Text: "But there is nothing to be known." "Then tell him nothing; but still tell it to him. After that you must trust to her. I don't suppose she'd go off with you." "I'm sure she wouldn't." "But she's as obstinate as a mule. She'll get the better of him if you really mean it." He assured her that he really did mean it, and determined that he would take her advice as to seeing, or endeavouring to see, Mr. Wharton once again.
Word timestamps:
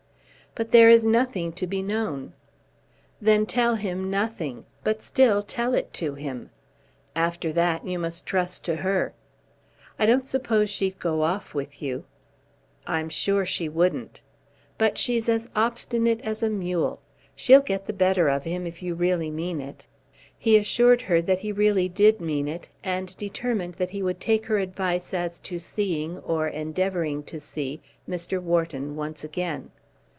"But 0.53 0.73
there 0.73 0.89
is 0.89 1.05
nothing 1.05 1.53
to 1.53 1.65
be 1.65 1.81
known." 1.81 2.33
"Then 3.21 3.45
tell 3.45 3.75
him 3.75 4.09
nothing; 4.11 4.65
but 4.83 5.01
still 5.01 5.41
tell 5.41 5.73
it 5.73 5.93
to 5.93 6.15
him. 6.15 6.49
After 7.15 7.53
that 7.53 7.87
you 7.87 7.97
must 7.97 8.25
trust 8.25 8.65
to 8.65 8.75
her. 8.75 9.13
I 9.97 10.05
don't 10.05 10.27
suppose 10.27 10.69
she'd 10.69 10.99
go 10.99 11.21
off 11.23 11.53
with 11.53 11.81
you." 11.81 12.03
"I'm 12.85 13.07
sure 13.07 13.45
she 13.45 13.69
wouldn't." 13.69 14.19
"But 14.77 14.97
she's 14.97 15.29
as 15.29 15.47
obstinate 15.55 16.19
as 16.19 16.43
a 16.43 16.49
mule. 16.49 16.99
She'll 17.33 17.61
get 17.61 17.85
the 17.87 17.93
better 17.93 18.27
of 18.27 18.43
him 18.43 18.67
if 18.67 18.83
you 18.83 18.93
really 18.93 19.31
mean 19.31 19.61
it." 19.61 19.85
He 20.37 20.57
assured 20.57 21.03
her 21.03 21.21
that 21.21 21.39
he 21.39 21.53
really 21.53 21.87
did 21.87 22.19
mean 22.19 22.49
it, 22.49 22.67
and 22.83 23.15
determined 23.15 23.75
that 23.75 23.91
he 23.91 24.03
would 24.03 24.19
take 24.19 24.47
her 24.47 24.57
advice 24.57 25.13
as 25.13 25.39
to 25.39 25.59
seeing, 25.59 26.17
or 26.17 26.49
endeavouring 26.49 27.23
to 27.23 27.39
see, 27.39 27.79
Mr. 28.07 28.41
Wharton 28.41 28.97
once 28.97 29.23
again. 29.23 29.71